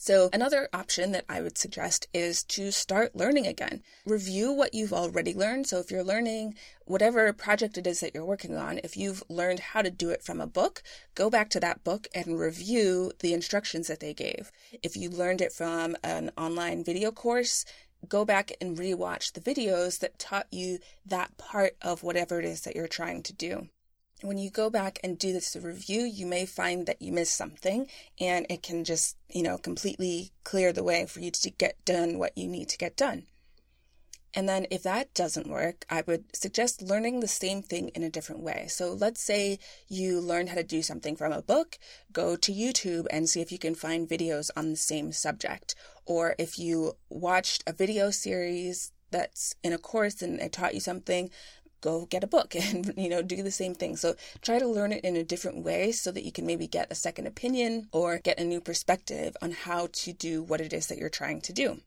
So, 0.00 0.30
another 0.32 0.68
option 0.72 1.10
that 1.10 1.24
I 1.28 1.40
would 1.40 1.58
suggest 1.58 2.06
is 2.14 2.44
to 2.44 2.70
start 2.70 3.16
learning 3.16 3.48
again. 3.48 3.82
Review 4.06 4.52
what 4.52 4.72
you've 4.72 4.92
already 4.92 5.34
learned. 5.34 5.66
So, 5.66 5.80
if 5.80 5.90
you're 5.90 6.04
learning 6.04 6.54
whatever 6.84 7.32
project 7.32 7.76
it 7.76 7.84
is 7.84 7.98
that 7.98 8.14
you're 8.14 8.24
working 8.24 8.56
on, 8.56 8.78
if 8.84 8.96
you've 8.96 9.24
learned 9.28 9.58
how 9.58 9.82
to 9.82 9.90
do 9.90 10.10
it 10.10 10.22
from 10.22 10.40
a 10.40 10.46
book, 10.46 10.84
go 11.16 11.28
back 11.28 11.50
to 11.50 11.60
that 11.60 11.82
book 11.82 12.06
and 12.14 12.38
review 12.38 13.10
the 13.18 13.34
instructions 13.34 13.88
that 13.88 13.98
they 13.98 14.14
gave. 14.14 14.52
If 14.84 14.96
you 14.96 15.10
learned 15.10 15.40
it 15.40 15.52
from 15.52 15.96
an 16.04 16.30
online 16.38 16.84
video 16.84 17.10
course, 17.10 17.64
go 18.08 18.24
back 18.24 18.52
and 18.60 18.78
rewatch 18.78 19.32
the 19.32 19.40
videos 19.40 19.98
that 19.98 20.20
taught 20.20 20.46
you 20.52 20.78
that 21.04 21.36
part 21.38 21.76
of 21.82 22.04
whatever 22.04 22.38
it 22.38 22.44
is 22.44 22.60
that 22.60 22.76
you're 22.76 22.86
trying 22.86 23.24
to 23.24 23.32
do 23.32 23.68
when 24.22 24.38
you 24.38 24.50
go 24.50 24.68
back 24.68 24.98
and 25.04 25.18
do 25.18 25.32
this 25.32 25.56
review, 25.60 26.02
you 26.02 26.26
may 26.26 26.44
find 26.44 26.86
that 26.86 27.00
you 27.00 27.12
missed 27.12 27.36
something 27.36 27.86
and 28.20 28.46
it 28.50 28.62
can 28.62 28.84
just, 28.84 29.16
you 29.28 29.42
know, 29.42 29.58
completely 29.58 30.32
clear 30.44 30.72
the 30.72 30.82
way 30.82 31.06
for 31.06 31.20
you 31.20 31.30
to 31.30 31.50
get 31.50 31.84
done 31.84 32.18
what 32.18 32.36
you 32.36 32.48
need 32.48 32.68
to 32.70 32.78
get 32.78 32.96
done. 32.96 33.26
And 34.34 34.48
then 34.48 34.66
if 34.70 34.82
that 34.82 35.14
doesn't 35.14 35.48
work, 35.48 35.84
I 35.88 36.02
would 36.06 36.36
suggest 36.36 36.82
learning 36.82 37.20
the 37.20 37.28
same 37.28 37.62
thing 37.62 37.88
in 37.88 38.02
a 38.02 38.10
different 38.10 38.42
way. 38.42 38.66
So 38.68 38.92
let's 38.92 39.22
say 39.22 39.58
you 39.88 40.20
learned 40.20 40.50
how 40.50 40.56
to 40.56 40.62
do 40.62 40.82
something 40.82 41.16
from 41.16 41.32
a 41.32 41.42
book, 41.42 41.78
go 42.12 42.36
to 42.36 42.52
YouTube 42.52 43.06
and 43.10 43.28
see 43.28 43.40
if 43.40 43.50
you 43.50 43.58
can 43.58 43.74
find 43.74 44.08
videos 44.08 44.50
on 44.54 44.70
the 44.70 44.76
same 44.76 45.12
subject. 45.12 45.74
Or 46.04 46.34
if 46.38 46.58
you 46.58 46.96
watched 47.08 47.64
a 47.66 47.72
video 47.72 48.10
series 48.10 48.92
that's 49.10 49.54
in 49.62 49.72
a 49.72 49.78
course 49.78 50.20
and 50.20 50.38
it 50.40 50.52
taught 50.52 50.74
you 50.74 50.80
something, 50.80 51.30
go 51.80 52.06
get 52.06 52.24
a 52.24 52.28
book 52.28 52.54
and 52.68 52.92
you 52.96 53.08
know 53.08 53.22
do 53.22 53.42
the 53.42 53.50
same 53.50 53.74
thing 53.74 53.96
so 53.96 54.14
try 54.42 54.58
to 54.58 54.66
learn 54.66 54.92
it 54.92 55.04
in 55.04 55.16
a 55.16 55.24
different 55.24 55.64
way 55.64 55.92
so 55.92 56.10
that 56.10 56.24
you 56.24 56.32
can 56.32 56.46
maybe 56.46 56.66
get 56.66 56.90
a 56.90 56.94
second 56.94 57.26
opinion 57.26 57.88
or 57.92 58.18
get 58.18 58.40
a 58.40 58.44
new 58.44 58.60
perspective 58.60 59.36
on 59.42 59.50
how 59.52 59.88
to 59.92 60.12
do 60.12 60.42
what 60.42 60.60
it 60.60 60.72
is 60.72 60.86
that 60.86 60.98
you're 60.98 61.08
trying 61.08 61.40
to 61.40 61.52
do 61.52 61.80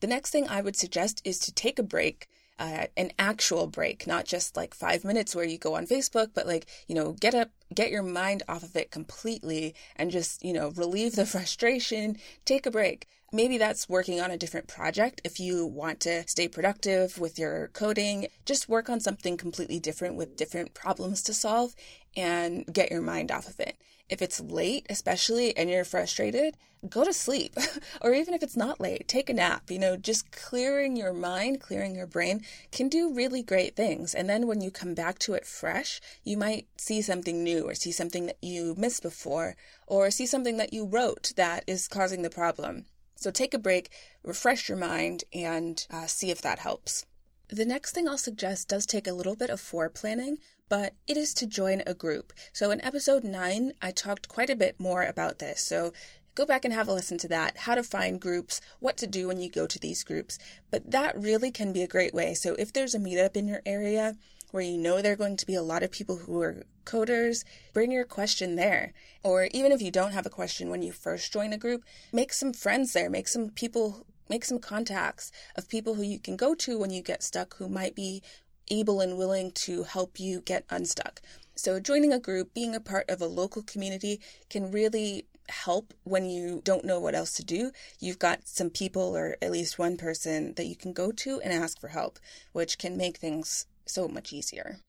the 0.00 0.06
next 0.06 0.30
thing 0.30 0.48
I 0.48 0.60
would 0.60 0.76
suggest 0.76 1.20
is 1.24 1.38
to 1.40 1.52
take 1.52 1.78
a 1.78 1.82
break. 1.82 2.28
Uh, 2.60 2.86
an 2.96 3.12
actual 3.20 3.68
break, 3.68 4.04
not 4.04 4.24
just 4.24 4.56
like 4.56 4.74
five 4.74 5.04
minutes 5.04 5.32
where 5.32 5.44
you 5.44 5.56
go 5.56 5.76
on 5.76 5.86
Facebook, 5.86 6.30
but 6.34 6.44
like, 6.44 6.66
you 6.88 6.94
know, 6.96 7.12
get 7.12 7.32
up, 7.32 7.50
get 7.72 7.92
your 7.92 8.02
mind 8.02 8.42
off 8.48 8.64
of 8.64 8.74
it 8.74 8.90
completely 8.90 9.76
and 9.94 10.10
just, 10.10 10.44
you 10.44 10.52
know, 10.52 10.70
relieve 10.70 11.14
the 11.14 11.24
frustration, 11.34 12.16
take 12.44 12.66
a 12.66 12.70
break. 12.72 13.06
Maybe 13.30 13.58
that's 13.58 13.90
working 13.90 14.22
on 14.22 14.30
a 14.30 14.38
different 14.38 14.68
project. 14.68 15.20
If 15.22 15.38
you 15.38 15.66
want 15.66 16.00
to 16.00 16.26
stay 16.26 16.48
productive 16.48 17.18
with 17.18 17.38
your 17.38 17.68
coding, 17.74 18.28
just 18.46 18.70
work 18.70 18.88
on 18.88 19.00
something 19.00 19.36
completely 19.36 19.78
different 19.78 20.14
with 20.14 20.36
different 20.36 20.72
problems 20.72 21.22
to 21.24 21.34
solve 21.34 21.74
and 22.16 22.64
get 22.72 22.90
your 22.90 23.02
mind 23.02 23.30
off 23.30 23.46
of 23.46 23.60
it. 23.60 23.76
If 24.08 24.22
it's 24.22 24.40
late, 24.40 24.86
especially, 24.88 25.54
and 25.54 25.68
you're 25.68 25.84
frustrated, 25.84 26.56
go 26.88 27.04
to 27.04 27.12
sleep. 27.12 27.54
or 28.00 28.14
even 28.14 28.32
if 28.32 28.42
it's 28.42 28.56
not 28.56 28.80
late, 28.80 29.06
take 29.06 29.28
a 29.28 29.34
nap. 29.34 29.70
You 29.70 29.78
know, 29.78 29.98
just 29.98 30.32
clearing 30.32 30.96
your 30.96 31.12
mind, 31.12 31.60
clearing 31.60 31.94
your 31.94 32.06
brain 32.06 32.40
can 32.72 32.88
do 32.88 33.12
really 33.12 33.42
great 33.42 33.76
things. 33.76 34.14
And 34.14 34.26
then 34.26 34.46
when 34.46 34.62
you 34.62 34.70
come 34.70 34.94
back 34.94 35.18
to 35.20 35.34
it 35.34 35.44
fresh, 35.44 36.00
you 36.24 36.38
might 36.38 36.66
see 36.78 37.02
something 37.02 37.44
new 37.44 37.68
or 37.68 37.74
see 37.74 37.92
something 37.92 38.24
that 38.24 38.38
you 38.40 38.74
missed 38.78 39.02
before 39.02 39.54
or 39.86 40.10
see 40.10 40.24
something 40.24 40.56
that 40.56 40.72
you 40.72 40.86
wrote 40.86 41.34
that 41.36 41.64
is 41.66 41.88
causing 41.88 42.22
the 42.22 42.30
problem. 42.30 42.86
So 43.18 43.32
take 43.32 43.52
a 43.52 43.58
break, 43.58 43.90
refresh 44.22 44.68
your 44.68 44.78
mind, 44.78 45.24
and 45.32 45.84
uh, 45.90 46.06
see 46.06 46.30
if 46.30 46.40
that 46.42 46.60
helps. 46.60 47.04
The 47.48 47.64
next 47.64 47.92
thing 47.92 48.08
I'll 48.08 48.16
suggest 48.16 48.68
does 48.68 48.86
take 48.86 49.08
a 49.08 49.12
little 49.12 49.34
bit 49.34 49.50
of 49.50 49.60
foreplanning, 49.60 50.36
but 50.68 50.94
it 51.08 51.16
is 51.16 51.34
to 51.34 51.46
join 51.46 51.82
a 51.84 51.94
group. 51.94 52.32
So 52.52 52.70
in 52.70 52.80
episode 52.84 53.24
9, 53.24 53.72
I 53.82 53.90
talked 53.90 54.28
quite 54.28 54.50
a 54.50 54.56
bit 54.56 54.78
more 54.78 55.02
about 55.02 55.40
this. 55.40 55.60
So 55.60 55.92
go 56.36 56.46
back 56.46 56.64
and 56.64 56.72
have 56.72 56.86
a 56.86 56.92
listen 56.92 57.18
to 57.18 57.28
that, 57.28 57.56
how 57.56 57.74
to 57.74 57.82
find 57.82 58.20
groups, 58.20 58.60
what 58.78 58.96
to 58.98 59.06
do 59.08 59.26
when 59.26 59.40
you 59.40 59.50
go 59.50 59.66
to 59.66 59.78
these 59.80 60.04
groups. 60.04 60.38
But 60.70 60.92
that 60.92 61.18
really 61.18 61.50
can 61.50 61.72
be 61.72 61.82
a 61.82 61.88
great 61.88 62.14
way. 62.14 62.34
So 62.34 62.54
if 62.54 62.72
there's 62.72 62.94
a 62.94 63.00
meetup 63.00 63.36
in 63.36 63.48
your 63.48 63.62
area 63.66 64.16
where 64.50 64.62
you 64.62 64.78
know 64.78 65.00
there 65.00 65.12
are 65.12 65.16
going 65.16 65.36
to 65.36 65.46
be 65.46 65.54
a 65.54 65.62
lot 65.62 65.82
of 65.82 65.90
people 65.90 66.16
who 66.16 66.40
are 66.40 66.64
coders, 66.84 67.44
bring 67.72 67.92
your 67.92 68.04
question 68.04 68.56
there. 68.56 68.92
Or 69.22 69.48
even 69.52 69.72
if 69.72 69.82
you 69.82 69.90
don't 69.90 70.12
have 70.12 70.26
a 70.26 70.30
question 70.30 70.70
when 70.70 70.82
you 70.82 70.92
first 70.92 71.32
join 71.32 71.52
a 71.52 71.58
group, 71.58 71.84
make 72.12 72.32
some 72.32 72.52
friends 72.52 72.92
there, 72.92 73.10
make 73.10 73.28
some 73.28 73.50
people 73.50 74.06
make 74.28 74.44
some 74.44 74.58
contacts 74.58 75.32
of 75.56 75.68
people 75.68 75.94
who 75.94 76.02
you 76.02 76.18
can 76.18 76.36
go 76.36 76.54
to 76.54 76.78
when 76.78 76.90
you 76.90 77.02
get 77.02 77.22
stuck 77.22 77.56
who 77.56 77.66
might 77.66 77.94
be 77.94 78.22
able 78.70 79.00
and 79.00 79.16
willing 79.16 79.50
to 79.52 79.84
help 79.84 80.20
you 80.20 80.40
get 80.42 80.64
unstuck. 80.68 81.22
So, 81.54 81.80
joining 81.80 82.12
a 82.12 82.20
group, 82.20 82.54
being 82.54 82.74
a 82.74 82.80
part 82.80 83.08
of 83.10 83.20
a 83.20 83.26
local 83.26 83.62
community 83.62 84.20
can 84.50 84.70
really 84.70 85.26
help 85.48 85.94
when 86.04 86.28
you 86.28 86.60
don't 86.62 86.84
know 86.84 87.00
what 87.00 87.14
else 87.14 87.32
to 87.34 87.44
do. 87.44 87.72
You've 87.98 88.18
got 88.18 88.46
some 88.46 88.70
people, 88.70 89.16
or 89.16 89.36
at 89.40 89.50
least 89.50 89.78
one 89.78 89.96
person, 89.96 90.54
that 90.54 90.66
you 90.66 90.76
can 90.76 90.92
go 90.92 91.10
to 91.10 91.40
and 91.40 91.52
ask 91.52 91.80
for 91.80 91.88
help, 91.88 92.18
which 92.52 92.78
can 92.78 92.96
make 92.96 93.16
things 93.16 93.66
so 93.90 94.08
much 94.08 94.32
easier. 94.32 94.80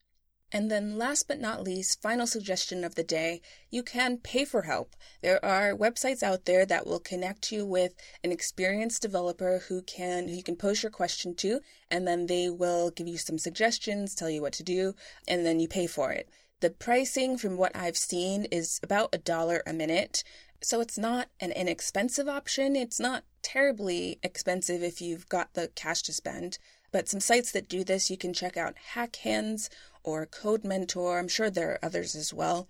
And 0.52 0.72
then, 0.72 0.98
last 0.98 1.28
but 1.28 1.40
not 1.40 1.64
least, 1.64 2.02
final 2.02 2.26
suggestion 2.26 2.84
of 2.84 2.96
the 2.96 3.04
day 3.04 3.42
you 3.70 3.84
can 3.84 4.18
pay 4.18 4.46
for 4.46 4.64
help. 4.64 4.96
There 5.22 5.44
are 5.46 5.76
websites 5.76 6.24
out 6.24 6.46
there 6.46 6.66
that 6.66 6.88
will 6.88 7.00
connect 7.00 7.52
you 7.52 7.68
with 7.68 7.94
an 8.24 8.32
experienced 8.32 9.04
developer 9.04 9.60
who 9.68 9.84
can 9.84 10.28
who 10.28 10.34
you 10.34 10.42
can 10.42 10.56
post 10.56 10.82
your 10.82 10.92
question 10.92 11.36
to, 11.36 11.60
and 11.92 12.08
then 12.08 12.26
they 12.26 12.50
will 12.50 12.90
give 12.90 13.08
you 13.08 13.20
some 13.20 13.38
suggestions, 13.38 14.16
tell 14.16 14.30
you 14.30 14.42
what 14.42 14.54
to 14.54 14.64
do, 14.64 14.96
and 15.28 15.46
then 15.46 15.60
you 15.60 15.68
pay 15.68 15.86
for 15.86 16.12
it. 16.12 16.28
The 16.62 16.72
pricing, 16.72 17.38
from 17.38 17.56
what 17.56 17.76
I've 17.76 17.98
seen, 17.98 18.46
is 18.46 18.80
about 18.82 19.14
a 19.14 19.20
dollar 19.20 19.62
a 19.68 19.72
minute. 19.72 20.24
So 20.62 20.82
it's 20.82 20.98
not 20.98 21.30
an 21.40 21.52
inexpensive 21.52 22.28
option. 22.28 22.76
It's 22.76 23.00
not 23.00 23.24
terribly 23.44 24.20
expensive 24.24 24.84
if 24.84 25.00
you've 25.00 25.30
got 25.30 25.54
the 25.54 25.70
cash 25.76 26.02
to 26.04 26.14
spend. 26.14 26.58
But 26.92 27.10
some 27.10 27.20
sites 27.20 27.52
that 27.52 27.70
do 27.70 27.84
this, 27.84 28.10
you 28.10 28.18
can 28.18 28.34
check 28.34 28.58
out 28.58 28.76
HackHands 28.94 29.70
or 30.04 30.26
Code 30.26 30.64
Mentor. 30.64 31.20
I'm 31.20 31.28
sure 31.28 31.50
there 31.50 31.72
are 31.72 31.86
others 31.86 32.16
as 32.16 32.34
well. 32.34 32.68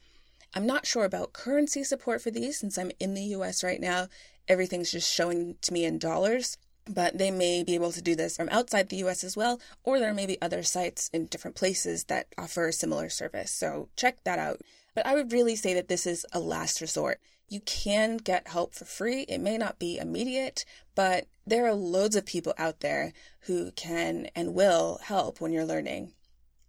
I'm 0.54 0.66
not 0.66 0.86
sure 0.86 1.06
about 1.06 1.34
currency 1.34 1.84
support 1.84 2.22
for 2.22 2.32
these 2.32 2.60
since 2.60 2.78
I'm 2.78 2.92
in 3.00 3.14
the 3.14 3.24
US 3.36 3.64
right 3.64 3.80
now. 3.80 4.08
Everything's 4.48 4.92
just 4.92 5.14
showing 5.14 5.56
to 5.62 5.74
me 5.74 5.86
in 5.86 6.00
dollars, 6.00 6.58
but 6.88 7.18
they 7.18 7.30
may 7.30 7.64
be 7.64 7.76
able 7.76 7.92
to 7.92 8.02
do 8.02 8.16
this 8.16 8.36
from 8.36 8.50
outside 8.50 8.90
the 8.90 9.04
US 9.06 9.24
as 9.24 9.38
well, 9.38 9.62
or 9.84 10.00
there 10.00 10.14
may 10.14 10.26
be 10.26 10.42
other 10.42 10.64
sites 10.64 11.10
in 11.14 11.28
different 11.28 11.56
places 11.56 12.06
that 12.06 12.28
offer 12.38 12.68
a 12.68 12.74
similar 12.74 13.10
service. 13.10 13.52
So 13.52 13.90
check 13.96 14.24
that 14.24 14.40
out. 14.40 14.62
But 14.96 15.06
I 15.06 15.14
would 15.14 15.32
really 15.32 15.56
say 15.56 15.74
that 15.76 15.88
this 15.88 16.08
is 16.08 16.26
a 16.34 16.40
last 16.40 16.82
resort. 16.82 17.20
You 17.48 17.62
can 17.62 18.18
get 18.18 18.48
help 18.48 18.74
for 18.74 18.86
free. 18.86 19.22
It 19.24 19.40
may 19.40 19.58
not 19.58 19.80
be 19.80 19.98
immediate, 19.98 20.66
but 20.96 21.28
there 21.50 21.66
are 21.66 21.74
loads 21.74 22.16
of 22.16 22.26
people 22.26 22.54
out 22.58 22.82
there 22.82 23.14
who 23.42 23.72
can 23.72 24.30
and 24.36 24.54
will 24.54 25.00
help 25.04 25.42
when 25.42 25.52
you're 25.52 25.66
learning. 25.66 26.14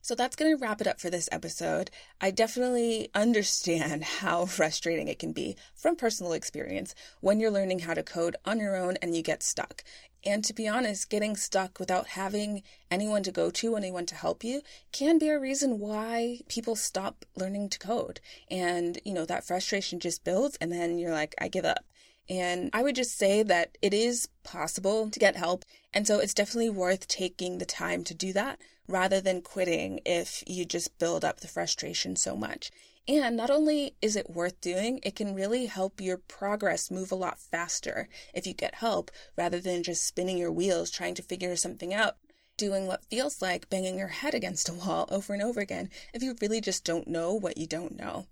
So 0.02 0.14
that's 0.14 0.36
going 0.36 0.56
to 0.56 0.60
wrap 0.60 0.80
it 0.80 0.86
up 0.86 0.98
for 0.98 1.10
this 1.10 1.28
episode. 1.30 1.90
I 2.20 2.30
definitely 2.30 3.10
understand 3.14 4.04
how 4.20 4.46
frustrating 4.46 5.08
it 5.08 5.18
can 5.18 5.32
be 5.32 5.56
from 5.74 5.96
personal 5.96 6.32
experience 6.32 6.94
when 7.20 7.38
you're 7.38 7.50
learning 7.50 7.80
how 7.80 7.94
to 7.94 8.02
code 8.02 8.36
on 8.44 8.58
your 8.58 8.76
own 8.76 8.96
and 9.02 9.14
you 9.14 9.22
get 9.22 9.42
stuck. 9.42 9.84
And 10.24 10.44
to 10.44 10.54
be 10.54 10.68
honest, 10.68 11.08
getting 11.08 11.36
stuck 11.36 11.78
without 11.78 12.08
having 12.08 12.62
anyone 12.90 13.22
to 13.22 13.32
go 13.32 13.50
to, 13.50 13.76
anyone 13.76 14.04
to 14.06 14.14
help 14.14 14.44
you, 14.44 14.60
can 14.92 15.18
be 15.18 15.28
a 15.28 15.38
reason 15.38 15.78
why 15.78 16.40
people 16.48 16.76
stop 16.76 17.24
learning 17.36 17.70
to 17.70 17.78
code. 17.78 18.20
And, 18.50 18.98
you 19.04 19.14
know, 19.14 19.24
that 19.24 19.46
frustration 19.46 19.98
just 19.98 20.24
builds, 20.24 20.58
and 20.60 20.70
then 20.70 20.98
you're 20.98 21.12
like, 21.12 21.34
I 21.38 21.48
give 21.48 21.64
up. 21.64 21.84
And 22.30 22.70
I 22.72 22.84
would 22.84 22.94
just 22.94 23.18
say 23.18 23.42
that 23.42 23.76
it 23.82 23.92
is 23.92 24.28
possible 24.44 25.10
to 25.10 25.18
get 25.18 25.34
help. 25.34 25.64
And 25.92 26.06
so 26.06 26.20
it's 26.20 26.32
definitely 26.32 26.70
worth 26.70 27.08
taking 27.08 27.58
the 27.58 27.66
time 27.66 28.04
to 28.04 28.14
do 28.14 28.32
that 28.34 28.60
rather 28.86 29.20
than 29.20 29.42
quitting 29.42 30.00
if 30.06 30.44
you 30.46 30.64
just 30.64 30.96
build 30.98 31.24
up 31.24 31.40
the 31.40 31.48
frustration 31.48 32.14
so 32.14 32.36
much. 32.36 32.70
And 33.08 33.36
not 33.36 33.50
only 33.50 33.96
is 34.00 34.14
it 34.14 34.30
worth 34.30 34.60
doing, 34.60 35.00
it 35.02 35.16
can 35.16 35.34
really 35.34 35.66
help 35.66 36.00
your 36.00 36.18
progress 36.18 36.88
move 36.88 37.10
a 37.10 37.16
lot 37.16 37.40
faster 37.40 38.08
if 38.32 38.46
you 38.46 38.54
get 38.54 38.76
help 38.76 39.10
rather 39.36 39.58
than 39.58 39.82
just 39.82 40.06
spinning 40.06 40.38
your 40.38 40.52
wheels 40.52 40.90
trying 40.92 41.16
to 41.16 41.22
figure 41.22 41.56
something 41.56 41.92
out. 41.92 42.16
Doing 42.56 42.86
what 42.86 43.06
feels 43.06 43.42
like 43.42 43.70
banging 43.70 43.98
your 43.98 44.08
head 44.08 44.34
against 44.34 44.68
a 44.68 44.74
wall 44.74 45.08
over 45.10 45.32
and 45.32 45.42
over 45.42 45.58
again 45.58 45.90
if 46.14 46.22
you 46.22 46.36
really 46.40 46.60
just 46.60 46.84
don't 46.84 47.08
know 47.08 47.34
what 47.34 47.58
you 47.58 47.66
don't 47.66 47.96
know. 47.96 48.26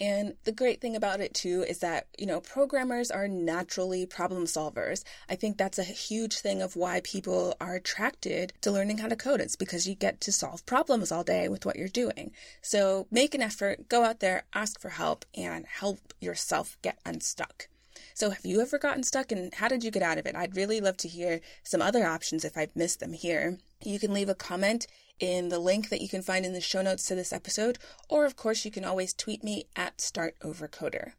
And 0.00 0.34
the 0.44 0.52
great 0.52 0.80
thing 0.80 0.96
about 0.96 1.20
it 1.20 1.34
too 1.34 1.62
is 1.68 1.80
that, 1.80 2.06
you 2.16 2.24
know, 2.24 2.40
programmers 2.40 3.10
are 3.10 3.28
naturally 3.28 4.06
problem 4.06 4.44
solvers. 4.46 5.04
I 5.28 5.34
think 5.34 5.58
that's 5.58 5.78
a 5.78 5.84
huge 5.84 6.38
thing 6.38 6.62
of 6.62 6.74
why 6.74 7.02
people 7.04 7.54
are 7.60 7.74
attracted 7.74 8.54
to 8.62 8.70
learning 8.70 8.98
how 8.98 9.08
to 9.08 9.16
code. 9.16 9.42
It's 9.42 9.56
because 9.56 9.86
you 9.86 9.94
get 9.94 10.20
to 10.22 10.32
solve 10.32 10.64
problems 10.64 11.12
all 11.12 11.22
day 11.22 11.48
with 11.48 11.66
what 11.66 11.76
you're 11.76 11.88
doing. 11.88 12.32
So 12.62 13.08
make 13.10 13.34
an 13.34 13.42
effort, 13.42 13.90
go 13.90 14.04
out 14.04 14.20
there, 14.20 14.44
ask 14.54 14.80
for 14.80 14.88
help, 14.88 15.26
and 15.34 15.66
help 15.66 16.14
yourself 16.18 16.78
get 16.80 16.98
unstuck. 17.04 17.68
So, 18.14 18.30
have 18.30 18.44
you 18.44 18.60
ever 18.60 18.78
gotten 18.78 19.02
stuck 19.02 19.32
and 19.32 19.54
how 19.54 19.68
did 19.68 19.84
you 19.84 19.90
get 19.90 20.02
out 20.02 20.18
of 20.18 20.26
it? 20.26 20.36
I'd 20.36 20.56
really 20.56 20.80
love 20.80 20.96
to 20.98 21.08
hear 21.08 21.40
some 21.62 21.80
other 21.80 22.04
options 22.04 22.44
if 22.44 22.56
I've 22.56 22.74
missed 22.74 23.00
them 23.00 23.12
here. 23.12 23.58
You 23.82 23.98
can 23.98 24.12
leave 24.12 24.28
a 24.28 24.34
comment 24.34 24.86
in 25.20 25.48
the 25.48 25.58
link 25.58 25.90
that 25.90 26.00
you 26.00 26.08
can 26.08 26.22
find 26.22 26.44
in 26.44 26.52
the 26.52 26.60
show 26.60 26.82
notes 26.82 27.06
to 27.06 27.14
this 27.14 27.32
episode, 27.32 27.78
or 28.08 28.24
of 28.24 28.36
course, 28.36 28.64
you 28.64 28.70
can 28.70 28.84
always 28.84 29.12
tweet 29.12 29.44
me 29.44 29.66
at 29.76 29.98
StartOverCoder. 29.98 31.12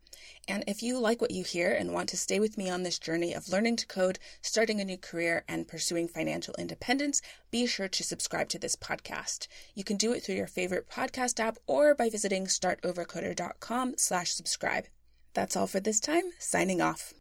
And 0.48 0.64
if 0.68 0.84
you 0.84 1.00
like 1.00 1.22
what 1.22 1.32
you 1.32 1.44
hear 1.44 1.72
and 1.72 1.94
want 1.94 2.10
to 2.10 2.18
stay 2.18 2.40
with 2.40 2.58
me 2.58 2.70
on 2.70 2.84
this 2.84 3.00
journey 3.00 3.34
of 3.34 3.50
learning 3.50 3.78
to 3.78 3.88
code, 3.88 4.20
starting 4.42 4.82
a 4.82 4.86
new 4.86 4.98
career, 4.98 5.44
and 5.48 5.68
pursuing 5.68 6.08
financial 6.08 6.56
independence, 6.58 7.22
be 7.52 7.66
sure 7.66 7.88
to 7.88 8.04
subscribe 8.04 8.50
to 8.50 8.60
this 8.60 8.76
podcast. 8.76 9.48
You 9.76 9.84
can 9.84 9.98
do 9.98 10.14
it 10.14 10.24
through 10.24 10.36
your 10.36 10.48
favorite 10.48 10.90
podcast 10.90 11.40
app 11.40 11.58
or 11.68 11.96
by 11.96 12.10
visiting 12.10 12.46
startovercoder.com 12.46 13.96
slash 13.98 14.32
subscribe. 14.32 14.86
That's 15.34 15.56
all 15.56 15.68
for 15.68 15.80
this 15.80 16.00
time. 16.00 16.24
Signing 16.40 16.82
off. 16.82 17.14